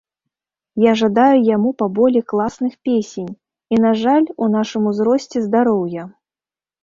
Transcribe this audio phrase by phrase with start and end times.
[0.83, 3.29] Я жадаю яму паболей класных песень,
[3.77, 6.03] і на жаль, у нашым узросце, здароўя.